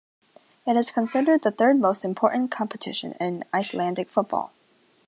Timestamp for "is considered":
0.77-1.43